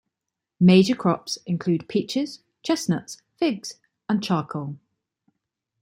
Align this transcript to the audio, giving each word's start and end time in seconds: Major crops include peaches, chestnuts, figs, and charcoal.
Major 0.59 0.95
crops 0.95 1.37
include 1.45 1.87
peaches, 1.87 2.39
chestnuts, 2.63 3.21
figs, 3.37 3.75
and 4.09 4.23
charcoal. 4.23 4.79